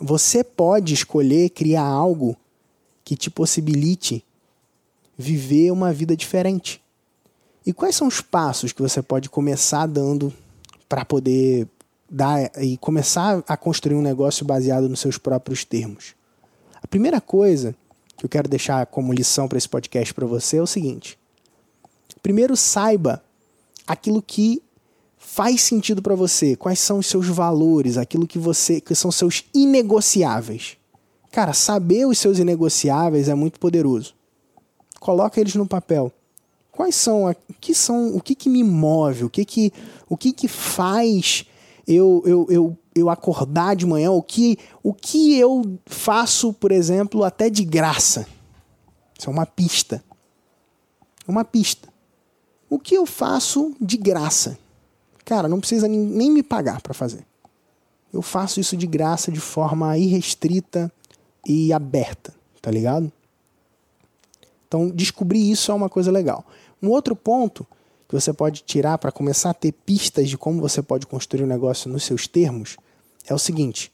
Você 0.00 0.44
pode 0.44 0.94
escolher 0.94 1.50
criar 1.50 1.84
algo 1.84 2.36
que 3.04 3.16
te 3.16 3.28
possibilite 3.28 4.24
viver 5.18 5.72
uma 5.72 5.92
vida 5.92 6.16
diferente. 6.16 6.80
E 7.66 7.72
quais 7.72 7.96
são 7.96 8.06
os 8.06 8.20
passos 8.20 8.72
que 8.72 8.80
você 8.80 9.02
pode 9.02 9.28
começar 9.28 9.86
dando 9.86 10.32
para 10.88 11.04
poder 11.04 11.66
dar 12.08 12.50
e 12.62 12.76
começar 12.76 13.42
a 13.48 13.56
construir 13.56 13.96
um 13.96 14.02
negócio 14.02 14.44
baseado 14.44 14.88
nos 14.88 15.00
seus 15.00 15.18
próprios 15.18 15.64
termos? 15.64 16.14
A 16.80 16.86
primeira 16.86 17.20
coisa 17.20 17.74
que 18.16 18.24
eu 18.24 18.28
quero 18.28 18.48
deixar 18.48 18.86
como 18.86 19.12
lição 19.12 19.48
para 19.48 19.58
esse 19.58 19.68
podcast 19.68 20.14
para 20.14 20.26
você 20.26 20.58
é 20.58 20.62
o 20.62 20.66
seguinte: 20.66 21.18
primeiro 22.22 22.56
saiba 22.56 23.22
aquilo 23.86 24.22
que 24.22 24.62
faz 25.16 25.62
sentido 25.62 26.02
para 26.02 26.14
você, 26.14 26.56
quais 26.56 26.78
são 26.78 26.98
os 26.98 27.06
seus 27.06 27.26
valores, 27.28 27.96
aquilo 27.96 28.26
que 28.26 28.38
você 28.38 28.80
que 28.80 28.94
são 28.94 29.10
seus 29.10 29.44
inegociáveis. 29.54 30.76
Cara, 31.30 31.52
saber 31.54 32.06
os 32.06 32.18
seus 32.18 32.38
inegociáveis 32.38 33.28
é 33.28 33.34
muito 33.34 33.58
poderoso. 33.58 34.14
Coloca 35.00 35.40
eles 35.40 35.54
no 35.54 35.66
papel. 35.66 36.12
Quais 36.70 36.94
são, 36.94 37.34
que 37.60 37.74
são, 37.74 38.14
o 38.16 38.20
que 38.20 38.34
que 38.34 38.48
me 38.48 38.62
move, 38.62 39.24
o 39.24 39.30
que 39.30 39.44
que, 39.44 39.72
o 40.08 40.16
que 40.16 40.32
que 40.32 40.48
faz 40.48 41.46
eu, 41.86 42.22
eu, 42.24 42.46
eu, 42.48 42.78
eu 42.94 43.10
acordar 43.10 43.76
de 43.76 43.86
manhã, 43.86 44.10
o 44.10 44.22
que, 44.22 44.58
o 44.82 44.94
que 44.94 45.36
eu 45.38 45.78
faço, 45.86 46.52
por 46.52 46.72
exemplo, 46.72 47.24
até 47.24 47.50
de 47.50 47.64
graça. 47.64 48.26
Isso 49.18 49.28
é 49.28 49.32
uma 49.32 49.46
pista. 49.46 50.02
Uma 51.26 51.44
pista. 51.44 51.91
O 52.72 52.78
que 52.78 52.94
eu 52.94 53.04
faço 53.04 53.76
de 53.78 53.98
graça? 53.98 54.58
Cara, 55.26 55.46
não 55.46 55.60
precisa 55.60 55.86
nem 55.86 56.30
me 56.30 56.42
pagar 56.42 56.80
para 56.80 56.94
fazer. 56.94 57.22
Eu 58.10 58.22
faço 58.22 58.60
isso 58.60 58.78
de 58.78 58.86
graça 58.86 59.30
de 59.30 59.40
forma 59.40 59.98
irrestrita 59.98 60.90
e 61.46 61.70
aberta, 61.70 62.34
tá 62.62 62.70
ligado? 62.70 63.12
Então, 64.66 64.88
descobrir 64.88 65.50
isso 65.50 65.70
é 65.70 65.74
uma 65.74 65.90
coisa 65.90 66.10
legal. 66.10 66.46
Um 66.82 66.88
outro 66.88 67.14
ponto 67.14 67.66
que 68.08 68.14
você 68.14 68.32
pode 68.32 68.62
tirar 68.62 68.96
para 68.96 69.12
começar 69.12 69.50
a 69.50 69.54
ter 69.54 69.72
pistas 69.72 70.30
de 70.30 70.38
como 70.38 70.58
você 70.58 70.80
pode 70.80 71.06
construir 71.06 71.44
um 71.44 71.48
negócio 71.48 71.90
nos 71.90 72.04
seus 72.04 72.26
termos 72.26 72.78
é 73.26 73.34
o 73.34 73.38
seguinte. 73.38 73.92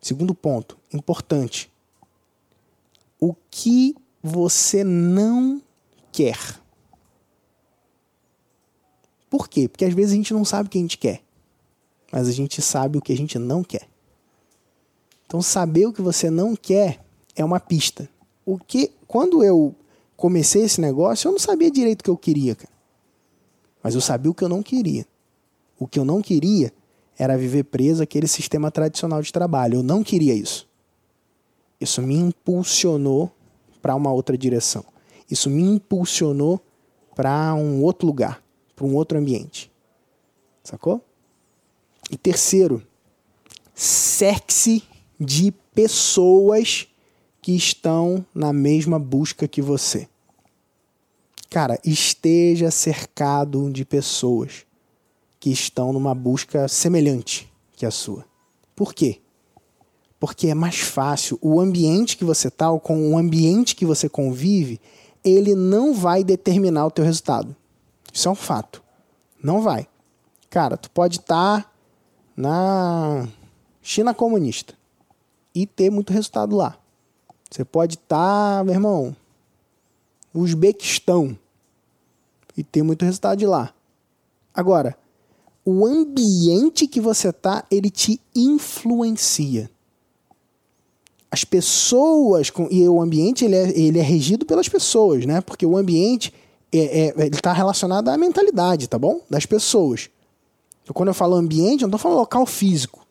Segundo 0.00 0.36
ponto, 0.36 0.78
importante. 0.94 1.68
O 3.18 3.34
que 3.50 3.96
você 4.22 4.84
não 4.84 5.60
quer? 6.12 6.60
Por 9.30 9.48
quê? 9.48 9.68
Porque 9.68 9.84
às 9.84 9.94
vezes 9.94 10.12
a 10.12 10.16
gente 10.16 10.34
não 10.34 10.44
sabe 10.44 10.66
o 10.66 10.70
que 10.70 10.78
a 10.78 10.80
gente 10.80 10.98
quer, 10.98 11.22
mas 12.10 12.26
a 12.26 12.32
gente 12.32 12.60
sabe 12.60 12.98
o 12.98 13.00
que 13.00 13.12
a 13.12 13.16
gente 13.16 13.38
não 13.38 13.62
quer. 13.62 13.88
Então, 15.24 15.40
saber 15.40 15.86
o 15.86 15.92
que 15.92 16.02
você 16.02 16.28
não 16.28 16.56
quer 16.56 16.98
é 17.36 17.44
uma 17.44 17.60
pista. 17.60 18.10
O 18.44 18.58
que, 18.58 18.90
quando 19.06 19.44
eu 19.44 19.72
comecei 20.16 20.62
esse 20.62 20.80
negócio, 20.80 21.28
eu 21.28 21.32
não 21.32 21.38
sabia 21.38 21.70
direito 21.70 22.00
o 22.00 22.04
que 22.04 22.10
eu 22.10 22.16
queria, 22.16 22.56
cara. 22.56 22.72
Mas 23.80 23.94
eu 23.94 24.00
sabia 24.00 24.32
o 24.32 24.34
que 24.34 24.42
eu 24.42 24.48
não 24.48 24.60
queria. 24.60 25.06
O 25.78 25.86
que 25.86 26.00
eu 26.00 26.04
não 26.04 26.20
queria 26.20 26.72
era 27.16 27.38
viver 27.38 27.62
preso 27.64 28.02
àquele 28.02 28.26
sistema 28.26 28.72
tradicional 28.72 29.22
de 29.22 29.32
trabalho. 29.32 29.76
Eu 29.76 29.82
não 29.84 30.02
queria 30.02 30.34
isso. 30.34 30.68
Isso 31.80 32.02
me 32.02 32.16
impulsionou 32.16 33.30
para 33.80 33.94
uma 33.94 34.12
outra 34.12 34.36
direção. 34.36 34.84
Isso 35.30 35.48
me 35.48 35.62
impulsionou 35.62 36.60
para 37.14 37.54
um 37.54 37.82
outro 37.82 38.06
lugar 38.06 38.42
para 38.80 38.86
um 38.86 38.94
outro 38.94 39.18
ambiente. 39.18 39.70
Sacou? 40.64 41.04
E 42.10 42.16
terceiro, 42.16 42.82
cerque-se 43.74 44.82
de 45.20 45.52
pessoas 45.74 46.88
que 47.42 47.54
estão 47.54 48.24
na 48.34 48.54
mesma 48.54 48.98
busca 48.98 49.46
que 49.46 49.60
você. 49.60 50.08
Cara, 51.50 51.78
esteja 51.84 52.70
cercado 52.70 53.70
de 53.70 53.84
pessoas 53.84 54.64
que 55.38 55.50
estão 55.50 55.92
numa 55.92 56.14
busca 56.14 56.66
semelhante 56.66 57.52
que 57.76 57.84
a 57.84 57.90
sua. 57.90 58.24
Por 58.74 58.94
quê? 58.94 59.20
Porque 60.18 60.48
é 60.48 60.54
mais 60.54 60.78
fácil. 60.78 61.38
O 61.42 61.60
ambiente 61.60 62.16
que 62.16 62.24
você 62.24 62.48
está, 62.48 62.66
com 62.78 63.12
o 63.12 63.18
ambiente 63.18 63.76
que 63.76 63.84
você 63.84 64.08
convive, 64.08 64.80
ele 65.22 65.54
não 65.54 65.92
vai 65.92 66.24
determinar 66.24 66.86
o 66.86 66.90
teu 66.90 67.04
resultado. 67.04 67.54
Isso 68.12 68.28
é 68.28 68.30
um 68.30 68.34
fato. 68.36 68.82
Não 69.42 69.62
vai. 69.62 69.88
Cara, 70.48 70.76
tu 70.76 70.90
pode 70.90 71.18
estar 71.18 71.62
tá 71.62 71.70
na 72.36 73.28
China 73.82 74.14
comunista 74.14 74.74
e 75.54 75.66
ter 75.66 75.90
muito 75.90 76.12
resultado 76.12 76.56
lá. 76.56 76.76
Você 77.50 77.64
pode 77.64 77.96
estar, 77.96 78.58
tá, 78.58 78.64
meu 78.64 78.74
irmão, 78.74 79.16
Uzbequistão 80.32 81.36
e 82.56 82.62
ter 82.62 82.82
muito 82.82 83.04
resultado 83.04 83.38
de 83.38 83.46
lá. 83.46 83.74
Agora, 84.54 84.96
o 85.64 85.84
ambiente 85.84 86.86
que 86.86 87.00
você 87.00 87.32
tá, 87.32 87.64
ele 87.70 87.90
te 87.90 88.20
influencia. 88.34 89.70
As 91.30 91.44
pessoas 91.44 92.50
com, 92.50 92.68
e 92.70 92.88
o 92.88 93.00
ambiente 93.00 93.44
ele 93.44 93.56
é, 93.56 93.78
ele 93.78 93.98
é 93.98 94.02
regido 94.02 94.44
pelas 94.44 94.68
pessoas, 94.68 95.24
né? 95.24 95.40
Porque 95.40 95.64
o 95.64 95.76
ambiente 95.76 96.32
é, 96.72 96.78
é, 96.78 97.14
ele 97.16 97.34
está 97.34 97.52
relacionado 97.52 98.08
à 98.08 98.16
mentalidade, 98.16 98.88
tá 98.88 98.98
bom? 98.98 99.20
Das 99.28 99.46
pessoas. 99.46 100.08
Então, 100.82 100.94
quando 100.94 101.08
eu 101.08 101.14
falo 101.14 101.36
ambiente, 101.36 101.82
eu 101.82 101.88
não 101.88 101.96
estou 101.96 101.98
falando 101.98 102.18
local 102.18 102.46
físico. 102.46 103.06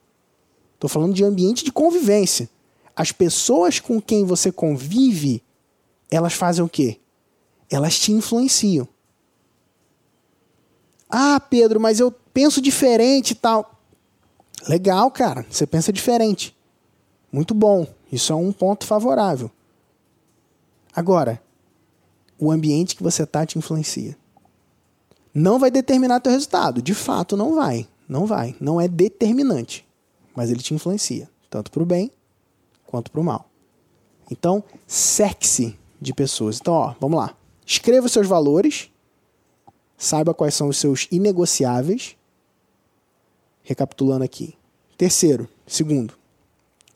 Estou 0.76 0.90
falando 0.90 1.14
de 1.14 1.24
ambiente 1.24 1.64
de 1.64 1.72
convivência. 1.72 2.50
As 2.96 3.12
pessoas 3.12 3.80
com 3.80 4.02
quem 4.02 4.26
você 4.26 4.52
convive, 4.52 5.44
elas 6.10 6.34
fazem 6.34 6.64
o 6.64 6.70
quê? 6.70 7.00
Elas 7.70 8.00
te 8.00 8.12
influenciam. 8.12 8.88
Ah, 11.10 11.40
Pedro, 11.40 11.80
mas 11.80 12.00
eu 12.00 12.12
penso 12.34 12.62
diferente 12.62 13.32
e 13.32 13.36
tal. 13.36 13.80
Legal, 14.68 15.10
cara. 15.12 15.46
Você 15.50 15.66
pensa 15.66 15.92
diferente. 15.92 16.56
Muito 17.32 17.54
bom. 17.54 17.88
Isso 18.12 18.32
é 18.32 18.36
um 18.36 18.52
ponto 18.52 18.86
favorável. 18.86 19.52
Agora, 20.94 21.42
o 22.40 22.52
ambiente 22.52 22.96
que 22.96 23.04
você 23.04 23.24
está 23.24 23.46
te 23.46 23.58
influencia. 23.58 24.18
Não 25.34 25.60
vai 25.60 25.70
determinar 25.70 26.20
teu 26.20 26.32
resultado. 26.32 26.82
De 26.82 26.94
fato, 26.94 27.38
não 27.38 27.54
vai. 27.56 27.88
Não 28.08 28.26
vai. 28.26 28.56
Não 28.60 28.80
é 28.80 28.88
determinante. 28.88 29.86
Mas 30.36 30.50
ele 30.50 30.62
te 30.62 30.74
influencia. 30.74 31.30
Tanto 31.50 31.70
para 31.70 31.84
o 31.84 31.86
bem 31.86 32.12
quanto 32.88 33.12
para 33.12 33.22
o 33.22 33.24
mal. 33.24 33.50
Então, 34.32 34.64
cerque-se 34.88 35.78
de 36.02 36.14
pessoas. 36.14 36.60
Então, 36.60 36.74
ó, 36.74 36.96
vamos 37.00 37.20
lá. 37.20 37.36
Escreva 37.66 38.06
os 38.06 38.12
seus 38.12 38.28
valores. 38.28 38.90
Saiba 39.98 40.34
quais 40.34 40.56
são 40.56 40.70
os 40.70 40.78
seus 40.78 41.08
inegociáveis. 41.12 42.16
Recapitulando 43.62 44.24
aqui. 44.24 44.56
Terceiro, 44.98 45.48
segundo. 45.68 46.14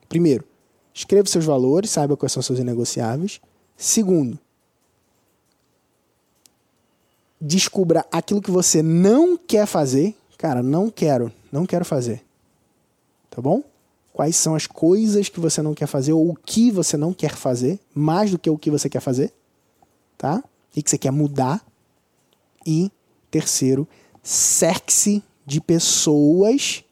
Primeiro, 0.10 0.46
escreva 0.94 1.24
os 1.24 1.32
seus 1.32 1.46
valores, 1.46 1.90
saiba 1.90 2.18
quais 2.18 2.32
são 2.32 2.40
os 2.40 2.46
seus 2.46 2.60
inegociáveis. 2.60 3.40
Segundo, 3.76 4.40
descubra 7.46 8.06
aquilo 8.10 8.42
que 8.42 8.50
você 8.50 8.82
não 8.82 9.36
quer 9.36 9.66
fazer. 9.66 10.16
Cara, 10.38 10.64
não 10.64 10.90
quero, 10.90 11.32
não 11.52 11.66
quero 11.66 11.84
fazer. 11.84 12.24
Tá 13.30 13.42
bom? 13.42 13.62
Quais 14.14 14.36
são 14.38 14.56
as 14.56 14.66
coisas 14.66 15.28
que 15.28 15.40
você 15.40 15.62
não 15.62 15.74
quer 15.74 15.88
fazer 15.88 16.14
ou 16.14 16.30
o 16.30 16.36
que 16.36 16.72
você 16.72 16.96
não 16.96 17.14
quer 17.14 17.36
fazer, 17.36 17.80
mais 17.94 18.32
do 18.32 18.40
que 18.40 18.50
o 18.50 18.58
que 18.58 18.72
você 18.72 18.88
quer 18.88 19.02
fazer, 19.02 19.34
tá? 20.18 20.42
E 20.76 20.82
que 20.82 20.90
você 20.90 20.98
quer 20.98 21.12
mudar. 21.12 21.66
E 22.66 22.90
terceiro, 23.30 23.88
cerque-se 24.22 25.22
de 25.46 25.60
pessoas 25.60 26.84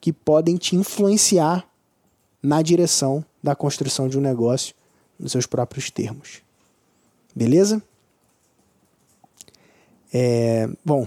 que 0.00 0.12
podem 0.12 0.56
te 0.56 0.76
influenciar 0.76 1.66
na 2.42 2.60
direção 2.60 3.24
da 3.42 3.54
construção 3.54 4.08
de 4.08 4.18
um 4.18 4.20
negócio 4.20 4.74
nos 5.18 5.32
seus 5.32 5.46
próprios 5.46 5.90
termos. 5.90 6.42
Beleza? 7.34 7.82
É, 10.12 10.68
bom, 10.84 11.06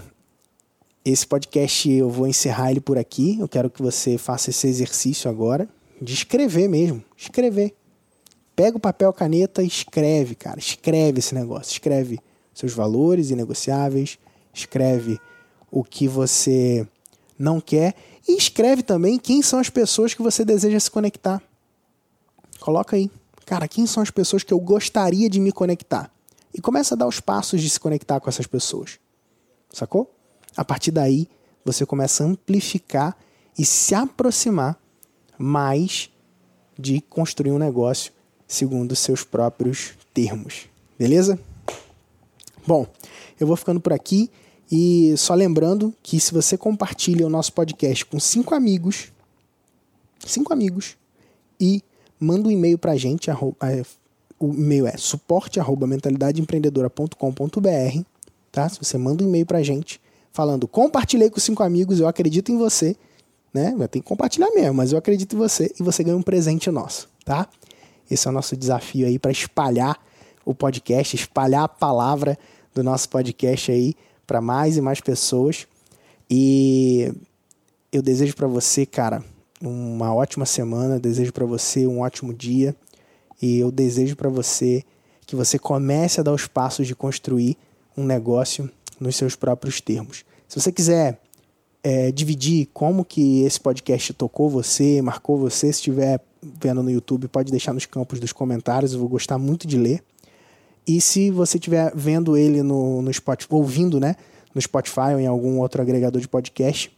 esse 1.04 1.26
podcast 1.26 1.90
eu 1.90 2.08
vou 2.08 2.26
encerrar 2.26 2.70
ele 2.70 2.80
por 2.80 2.96
aqui. 2.96 3.38
Eu 3.38 3.48
quero 3.48 3.68
que 3.68 3.82
você 3.82 4.16
faça 4.16 4.50
esse 4.50 4.66
exercício 4.66 5.30
agora 5.30 5.68
de 6.00 6.14
escrever 6.14 6.68
mesmo. 6.68 7.04
Escrever. 7.16 7.74
Pega 8.56 8.76
o 8.76 8.80
papel, 8.80 9.12
caneta 9.12 9.62
e 9.62 9.66
escreve, 9.66 10.34
cara. 10.34 10.58
Escreve 10.58 11.18
esse 11.18 11.34
negócio. 11.34 11.72
Escreve 11.72 12.18
seus 12.54 12.72
valores 12.72 13.30
inegociáveis. 13.30 14.18
Escreve 14.52 15.18
o 15.70 15.82
que 15.82 16.06
você 16.06 16.86
não 17.38 17.60
quer. 17.60 17.94
E 18.26 18.36
escreve 18.36 18.82
também 18.82 19.18
quem 19.18 19.42
são 19.42 19.58
as 19.58 19.68
pessoas 19.68 20.14
que 20.14 20.22
você 20.22 20.44
deseja 20.44 20.80
se 20.80 20.90
conectar. 20.90 21.42
Coloca 22.60 22.96
aí. 22.96 23.10
Cara, 23.44 23.68
quem 23.68 23.86
são 23.86 24.02
as 24.02 24.10
pessoas 24.10 24.42
que 24.42 24.54
eu 24.54 24.60
gostaria 24.60 25.28
de 25.28 25.38
me 25.38 25.52
conectar? 25.52 26.13
E 26.54 26.60
começa 26.60 26.94
a 26.94 26.98
dar 26.98 27.08
os 27.08 27.18
passos 27.18 27.60
de 27.60 27.68
se 27.68 27.80
conectar 27.80 28.20
com 28.20 28.28
essas 28.28 28.46
pessoas. 28.46 29.00
Sacou? 29.72 30.14
A 30.56 30.64
partir 30.64 30.92
daí, 30.92 31.28
você 31.64 31.84
começa 31.84 32.22
a 32.22 32.26
amplificar 32.28 33.16
e 33.58 33.64
se 33.64 33.94
aproximar 33.94 34.80
mais 35.36 36.10
de 36.78 37.00
construir 37.00 37.50
um 37.50 37.58
negócio 37.58 38.12
segundo 38.46 38.94
seus 38.94 39.24
próprios 39.24 39.94
termos. 40.12 40.68
Beleza? 40.96 41.38
Bom, 42.66 42.86
eu 43.38 43.46
vou 43.46 43.56
ficando 43.56 43.80
por 43.80 43.92
aqui 43.92 44.30
e 44.70 45.14
só 45.16 45.34
lembrando 45.34 45.92
que 46.02 46.20
se 46.20 46.32
você 46.32 46.56
compartilha 46.56 47.26
o 47.26 47.30
nosso 47.30 47.52
podcast 47.52 48.04
com 48.06 48.18
cinco 48.20 48.54
amigos, 48.54 49.12
cinco 50.24 50.52
amigos, 50.52 50.96
e 51.60 51.82
manda 52.18 52.48
um 52.48 52.50
e-mail 52.50 52.78
para 52.78 52.92
a 52.92 52.96
gente, 52.96 53.30
arroba, 53.30 53.56
o 54.38 54.52
e-mail 54.52 54.86
é 54.86 54.96
suporte 54.96 55.58
arroba 55.60 55.86
mentalidadeempreendedora.com.br, 55.86 58.00
tá? 58.50 58.68
Se 58.68 58.78
você 58.78 58.98
manda 58.98 59.24
um 59.24 59.28
e-mail 59.28 59.46
para 59.46 59.58
a 59.58 59.62
gente 59.62 60.00
falando 60.32 60.66
compartilhei 60.66 61.30
com 61.30 61.38
cinco 61.38 61.62
amigos, 61.62 62.00
eu 62.00 62.08
acredito 62.08 62.50
em 62.50 62.58
você, 62.58 62.96
né? 63.52 63.72
Tem 63.88 64.02
que 64.02 64.08
compartilhar 64.08 64.50
mesmo, 64.50 64.74
mas 64.74 64.90
eu 64.92 64.98
acredito 64.98 65.36
em 65.36 65.38
você 65.38 65.72
e 65.78 65.82
você 65.82 66.02
ganha 66.02 66.16
um 66.16 66.22
presente 66.22 66.70
nosso, 66.70 67.08
tá? 67.24 67.48
Esse 68.10 68.26
é 68.26 68.30
o 68.30 68.34
nosso 68.34 68.56
desafio 68.56 69.06
aí 69.06 69.18
para 69.18 69.30
espalhar 69.30 69.98
o 70.44 70.54
podcast, 70.54 71.16
espalhar 71.16 71.62
a 71.62 71.68
palavra 71.68 72.36
do 72.74 72.82
nosso 72.82 73.08
podcast 73.08 73.70
aí 73.70 73.94
para 74.26 74.40
mais 74.40 74.76
e 74.76 74.80
mais 74.80 75.00
pessoas. 75.00 75.68
E 76.28 77.12
eu 77.92 78.02
desejo 78.02 78.34
para 78.34 78.48
você, 78.48 78.84
cara, 78.84 79.22
uma 79.60 80.12
ótima 80.12 80.44
semana, 80.44 80.98
desejo 80.98 81.32
para 81.32 81.46
você 81.46 81.86
um 81.86 82.00
ótimo 82.00 82.34
dia 82.34 82.74
e 83.40 83.58
eu 83.58 83.70
desejo 83.70 84.16
para 84.16 84.28
você 84.28 84.84
que 85.26 85.36
você 85.36 85.58
comece 85.58 86.20
a 86.20 86.22
dar 86.22 86.32
os 86.32 86.46
passos 86.46 86.86
de 86.86 86.94
construir 86.94 87.56
um 87.96 88.04
negócio 88.04 88.70
nos 89.00 89.16
seus 89.16 89.34
próprios 89.36 89.80
termos. 89.80 90.24
Se 90.48 90.60
você 90.60 90.70
quiser 90.70 91.20
é, 91.82 92.10
dividir 92.10 92.68
como 92.72 93.04
que 93.04 93.42
esse 93.42 93.60
podcast 93.60 94.12
tocou 94.14 94.48
você, 94.48 95.02
marcou 95.02 95.38
você, 95.38 95.72
se 95.72 95.80
estiver 95.80 96.20
vendo 96.42 96.82
no 96.82 96.90
YouTube, 96.90 97.28
pode 97.28 97.50
deixar 97.50 97.72
nos 97.72 97.86
campos 97.86 98.20
dos 98.20 98.32
comentários, 98.32 98.92
eu 98.92 98.98
vou 98.98 99.08
gostar 99.08 99.38
muito 99.38 99.66
de 99.66 99.76
ler. 99.76 100.02
E 100.86 101.00
se 101.00 101.30
você 101.30 101.56
estiver 101.56 101.92
vendo 101.94 102.36
ele 102.36 102.62
no, 102.62 103.00
no 103.00 103.12
Spotify, 103.12 103.54
ouvindo, 103.54 103.98
né, 103.98 104.16
no 104.54 104.60
Spotify 104.60 105.14
ou 105.14 105.20
em 105.20 105.26
algum 105.26 105.58
outro 105.58 105.80
agregador 105.80 106.20
de 106.20 106.28
podcast, 106.28 106.94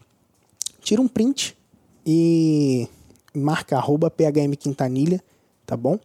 tira 0.80 1.00
um 1.00 1.08
print 1.08 1.56
e 2.04 2.88
marca 3.34 3.76
arroba 3.76 4.10
phmquintanilha, 4.10 5.22
tá 5.64 5.76
bom? 5.76 5.98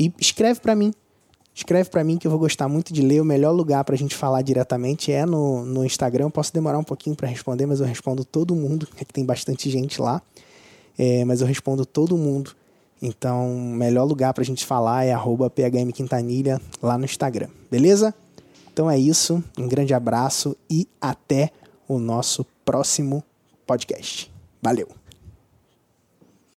E 0.00 0.12
escreve 0.18 0.60
para 0.60 0.74
mim. 0.74 0.92
Escreve 1.54 1.90
para 1.90 2.02
mim 2.02 2.16
que 2.16 2.26
eu 2.26 2.30
vou 2.30 2.40
gostar 2.40 2.68
muito 2.68 2.92
de 2.92 3.02
ler. 3.02 3.20
O 3.20 3.24
melhor 3.24 3.52
lugar 3.52 3.84
para 3.84 3.94
a 3.94 3.98
gente 3.98 4.16
falar 4.16 4.40
diretamente 4.40 5.12
é 5.12 5.26
no, 5.26 5.64
no 5.64 5.84
Instagram. 5.84 6.24
Eu 6.24 6.30
posso 6.30 6.52
demorar 6.54 6.78
um 6.78 6.84
pouquinho 6.84 7.14
para 7.14 7.28
responder, 7.28 7.66
mas 7.66 7.80
eu 7.80 7.86
respondo 7.86 8.24
todo 8.24 8.54
mundo, 8.56 8.88
é 8.98 9.04
que 9.04 9.12
tem 9.12 9.24
bastante 9.24 9.68
gente 9.68 10.00
lá. 10.00 10.22
É, 10.98 11.24
mas 11.24 11.40
eu 11.40 11.46
respondo 11.46 11.84
todo 11.84 12.16
mundo 12.16 12.56
então, 13.02 13.50
o 13.50 13.74
melhor 13.74 14.04
lugar 14.04 14.34
para 14.34 14.42
a 14.42 14.44
gente 14.46 14.64
falar 14.64 15.06
é 15.06 15.14
phmquintanilha 15.16 16.60
lá 16.82 16.98
no 16.98 17.04
Instagram, 17.04 17.48
beleza? 17.70 18.14
Então 18.72 18.90
é 18.90 18.98
isso, 18.98 19.42
um 19.58 19.66
grande 19.66 19.94
abraço 19.94 20.56
e 20.68 20.86
até 21.00 21.50
o 21.88 21.98
nosso 21.98 22.44
próximo 22.64 23.24
podcast. 23.66 24.30
Valeu! 24.62 24.99